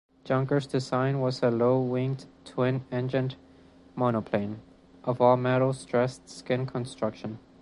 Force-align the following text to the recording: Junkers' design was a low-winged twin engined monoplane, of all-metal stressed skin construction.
Junkers' 0.23 0.65
design 0.65 1.19
was 1.19 1.43
a 1.43 1.51
low-winged 1.51 2.25
twin 2.43 2.83
engined 2.91 3.35
monoplane, 3.95 4.59
of 5.03 5.21
all-metal 5.21 5.73
stressed 5.73 6.27
skin 6.27 6.65
construction. 6.65 7.37